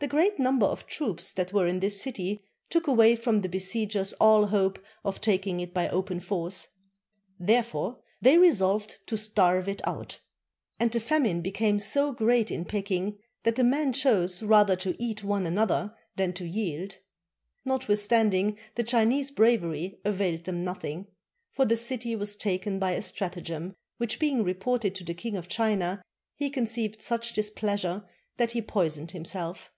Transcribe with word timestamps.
The 0.00 0.08
great 0.08 0.38
number 0.38 0.66
of 0.66 0.84
troops 0.86 1.32
that 1.32 1.54
were 1.54 1.66
in 1.66 1.80
this 1.80 1.98
city 1.98 2.44
took 2.68 2.86
away 2.86 3.16
from 3.16 3.40
the 3.40 3.48
besiegers 3.48 4.12
all 4.20 4.48
hope 4.48 4.78
of 5.02 5.18
taking 5.18 5.60
it 5.60 5.72
by 5.72 5.88
open 5.88 6.20
force; 6.20 6.68
therefore 7.40 8.00
they 8.20 8.36
resolved 8.36 8.98
to 9.06 9.16
starve 9.16 9.66
it 9.66 9.80
out; 9.88 10.20
and 10.78 10.92
the 10.92 11.00
famine 11.00 11.40
became 11.40 11.78
so 11.78 12.12
great 12.12 12.50
in 12.50 12.66
Peking 12.66 13.16
that 13.44 13.56
the 13.56 13.64
men 13.64 13.94
chose 13.94 14.42
rather 14.42 14.76
to 14.76 14.94
eat 15.02 15.24
one 15.24 15.46
another 15.46 15.94
than 16.16 16.34
to 16.34 16.44
jield. 16.46 16.98
Notwithstand 17.64 18.34
ing, 18.34 18.58
the 18.74 18.82
Chinese 18.84 19.30
bravery 19.30 20.00
availed 20.04 20.44
them 20.44 20.62
nothing, 20.62 21.06
for 21.50 21.64
the 21.64 21.78
city 21.78 22.14
was 22.14 22.36
taken 22.36 22.78
by 22.78 22.90
a 22.90 23.00
stratagem, 23.00 23.74
which 23.96 24.18
being 24.20 24.44
reported 24.44 24.94
to 24.96 25.04
the 25.04 25.14
King 25.14 25.34
of 25.34 25.48
China, 25.48 26.02
he 26.36 26.50
conceived 26.50 27.00
such 27.00 27.32
displeasure 27.32 28.04
that 28.36 28.52
he 28.52 28.60
poisoned 28.60 29.12
himself. 29.12 29.70